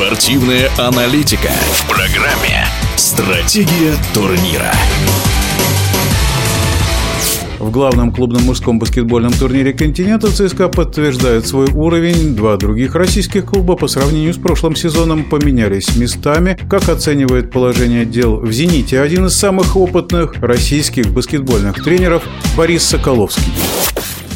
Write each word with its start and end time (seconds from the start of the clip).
Спортивная 0.00 0.70
аналитика 0.78 1.50
в 1.72 1.86
программе 1.86 2.66
«Стратегия 2.96 3.94
турнира». 4.14 4.72
В 7.58 7.70
главном 7.70 8.10
клубном 8.10 8.44
мужском 8.44 8.78
баскетбольном 8.78 9.34
турнире 9.34 9.74
континента 9.74 10.32
ЦСКА 10.32 10.68
подтверждает 10.68 11.46
свой 11.46 11.66
уровень. 11.66 12.34
Два 12.34 12.56
других 12.56 12.94
российских 12.94 13.44
клуба 13.44 13.76
по 13.76 13.88
сравнению 13.88 14.32
с 14.32 14.38
прошлым 14.38 14.74
сезоном 14.74 15.24
поменялись 15.24 15.94
местами. 15.96 16.58
Как 16.70 16.88
оценивает 16.88 17.50
положение 17.50 18.06
дел 18.06 18.40
в 18.40 18.50
«Зените» 18.50 19.02
один 19.02 19.26
из 19.26 19.36
самых 19.36 19.76
опытных 19.76 20.36
российских 20.36 21.08
баскетбольных 21.08 21.84
тренеров 21.84 22.22
Борис 22.56 22.84
Соколовский. 22.84 23.52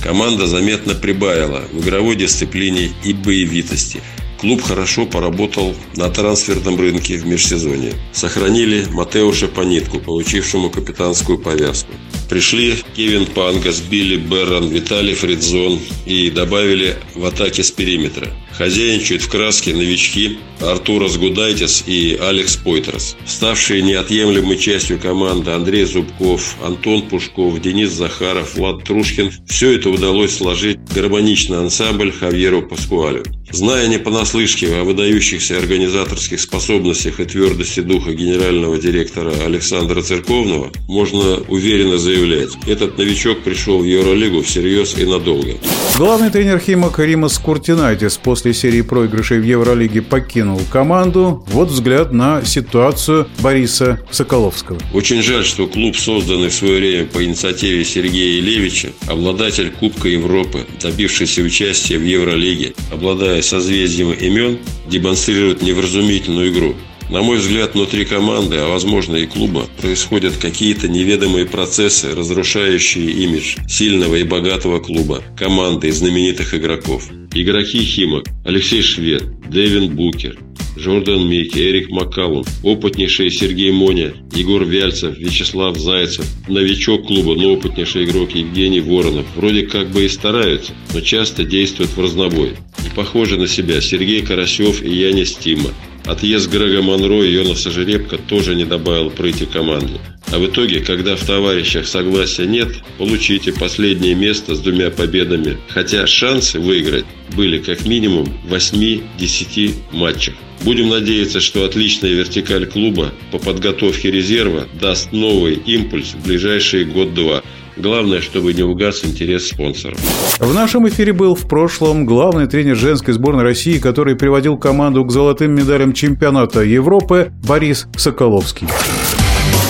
Команда 0.02 0.46
заметно 0.46 0.92
прибавила 0.92 1.62
в 1.72 1.80
игровой 1.80 2.16
дисциплине 2.16 2.90
и 3.02 3.14
боевитости. 3.14 4.02
Клуб 4.44 4.60
хорошо 4.60 5.06
поработал 5.06 5.74
на 5.96 6.10
трансферном 6.10 6.78
рынке 6.78 7.16
в 7.16 7.24
межсезонье. 7.24 7.94
Сохранили 8.12 8.84
Матеуша 8.90 9.48
Панитку, 9.48 10.00
получившему 10.00 10.68
капитанскую 10.68 11.38
повязку. 11.38 11.92
Пришли 12.28 12.74
Кевин 12.94 13.24
Пангас, 13.24 13.80
Билли 13.80 14.16
Беррон, 14.16 14.68
Виталий 14.68 15.14
Фридзон 15.14 15.80
и 16.04 16.30
добавили 16.30 16.96
в 17.14 17.24
атаке 17.24 17.62
с 17.64 17.70
периметра. 17.70 18.28
Хозяйничают 18.52 19.22
в 19.22 19.30
краске 19.30 19.74
новички 19.74 20.38
Артурас 20.60 21.16
Гудайтис 21.16 21.82
и 21.86 22.16
Алекс 22.20 22.56
Пойтерс. 22.56 23.16
Ставшие 23.26 23.82
неотъемлемой 23.82 24.58
частью 24.58 25.00
команды 25.00 25.52
Андрей 25.52 25.84
Зубков, 25.86 26.56
Антон 26.62 27.02
Пушков, 27.02 27.60
Денис 27.60 27.90
Захаров, 27.90 28.54
Влад 28.54 28.84
Трушкин– 28.84 29.32
все 29.48 29.72
это 29.72 29.88
удалось 29.88 30.36
сложить 30.36 30.78
в 30.78 30.94
гармоничный 30.94 31.58
ансамбль 31.58 32.12
Хавьеру 32.12 32.62
Паскуалю. 32.62 33.24
Зная 33.50 33.86
не 33.88 33.98
понаслышке 33.98 34.33
о 34.34 34.82
выдающихся 34.82 35.56
организаторских 35.56 36.40
способностях 36.40 37.20
и 37.20 37.24
твердости 37.24 37.78
духа 37.78 38.12
генерального 38.12 38.78
директора 38.78 39.32
Александра 39.46 40.02
Церковного, 40.02 40.72
можно 40.88 41.36
уверенно 41.46 41.98
заявлять, 41.98 42.50
этот 42.66 42.98
новичок 42.98 43.42
пришел 43.42 43.78
в 43.78 43.84
Евролигу 43.84 44.42
всерьез 44.42 44.98
и 44.98 45.04
надолго. 45.04 45.52
Главный 45.96 46.30
тренер 46.30 46.58
Химок 46.58 46.98
Римас 46.98 47.38
Куртинайтис 47.38 48.16
после 48.16 48.52
серии 48.54 48.80
проигрышей 48.82 49.38
в 49.38 49.44
Евролиге 49.44 50.02
покинул 50.02 50.60
команду. 50.68 51.44
Вот 51.52 51.68
взгляд 51.68 52.12
на 52.12 52.44
ситуацию 52.44 53.28
Бориса 53.38 54.00
Соколовского. 54.10 54.80
Очень 54.92 55.22
жаль, 55.22 55.44
что 55.44 55.68
клуб, 55.68 55.96
созданный 55.96 56.48
в 56.48 56.54
свое 56.54 56.78
время 56.78 57.06
по 57.06 57.24
инициативе 57.24 57.84
Сергея 57.84 58.40
Илевича, 58.40 58.88
обладатель 59.06 59.70
Кубка 59.70 60.08
Европы, 60.08 60.66
добившийся 60.82 61.42
участия 61.42 61.98
в 61.98 62.04
Евролиге, 62.04 62.74
обладая 62.90 63.40
созвездием 63.40 64.12
имен, 64.26 64.58
демонстрирует 64.88 65.62
невразумительную 65.62 66.52
игру. 66.52 66.74
На 67.10 67.22
мой 67.22 67.36
взгляд, 67.36 67.74
внутри 67.74 68.06
команды, 68.06 68.56
а 68.56 68.68
возможно 68.68 69.16
и 69.16 69.26
клуба, 69.26 69.68
происходят 69.80 70.36
какие-то 70.36 70.88
неведомые 70.88 71.44
процессы, 71.44 72.14
разрушающие 72.14 73.10
имидж 73.10 73.56
сильного 73.68 74.16
и 74.16 74.24
богатого 74.24 74.80
клуба, 74.80 75.22
команды 75.36 75.88
и 75.88 75.92
знаменитых 75.92 76.54
игроков. 76.54 77.10
Игроки 77.34 77.80
Химок, 77.80 78.24
Алексей 78.44 78.80
Швед, 78.80 79.24
Дэвин 79.50 79.94
Букер, 79.94 80.38
Жордан 80.76 81.28
Мики, 81.28 81.58
Эрик 81.58 81.90
Маккалум, 81.90 82.44
опытнейший 82.62 83.30
Сергей 83.30 83.70
Моня, 83.70 84.14
Егор 84.34 84.64
Вяльцев, 84.64 85.16
Вячеслав 85.18 85.76
Зайцев, 85.76 86.26
новичок 86.48 87.06
клуба, 87.06 87.36
но 87.36 87.52
опытнейший 87.52 88.04
игрок 88.04 88.34
Евгений 88.34 88.80
Воронов. 88.80 89.26
Вроде 89.36 89.66
как 89.66 89.90
бы 89.90 90.04
и 90.04 90.08
стараются, 90.08 90.72
но 90.92 91.00
часто 91.00 91.44
действуют 91.44 91.92
в 91.92 92.00
разнобой. 92.00 92.54
Похожи 92.94 93.36
на 93.36 93.48
себя 93.48 93.80
Сергей 93.80 94.22
Карасев 94.22 94.82
и 94.82 94.94
Янис 94.94 95.34
Тима. 95.34 95.70
Отъезд 96.04 96.50
Грега 96.50 96.82
Монро 96.82 97.24
и 97.24 97.32
Йонаса 97.32 97.70
Жеребка 97.70 98.18
тоже 98.18 98.54
не 98.54 98.64
добавил 98.64 99.10
прыти 99.10 99.46
команде. 99.46 100.00
А 100.32 100.38
в 100.38 100.46
итоге, 100.46 100.80
когда 100.80 101.16
в 101.16 101.24
товарищах 101.24 101.86
согласия 101.86 102.46
нет, 102.46 102.68
получите 102.98 103.52
последнее 103.52 104.14
место 104.14 104.54
с 104.54 104.60
двумя 104.60 104.90
победами. 104.90 105.58
Хотя 105.68 106.06
шансы 106.06 106.58
выиграть 106.58 107.04
были 107.36 107.58
как 107.58 107.84
минимум 107.84 108.26
в 108.48 108.52
8-10 108.52 109.74
матчах. 109.92 110.34
Будем 110.64 110.88
надеяться, 110.88 111.40
что 111.40 111.64
отличная 111.64 112.10
вертикаль 112.10 112.66
клуба 112.66 113.12
по 113.30 113.38
подготовке 113.38 114.10
резерва 114.10 114.66
даст 114.80 115.12
новый 115.12 115.54
импульс 115.54 116.14
в 116.14 116.26
ближайшие 116.26 116.86
год-два. 116.86 117.42
Главное, 117.76 118.20
чтобы 118.20 118.54
не 118.54 118.62
угас 118.62 119.04
интерес 119.04 119.48
спонсоров. 119.48 119.98
В 120.38 120.54
нашем 120.54 120.88
эфире 120.88 121.12
был 121.12 121.34
в 121.34 121.48
прошлом 121.48 122.06
главный 122.06 122.46
тренер 122.46 122.76
женской 122.76 123.12
сборной 123.12 123.42
России, 123.42 123.78
который 123.78 124.14
приводил 124.14 124.56
команду 124.56 125.04
к 125.04 125.10
золотым 125.10 125.52
медалям 125.52 125.92
чемпионата 125.92 126.62
Европы 126.62 127.32
Борис 127.46 127.88
Соколовский. 127.96 128.68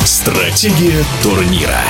Стратегия 0.05 1.03
турнира. 1.23 1.81